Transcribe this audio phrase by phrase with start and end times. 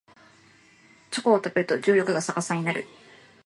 [1.11, 2.87] チョコを食べると重力が逆さになる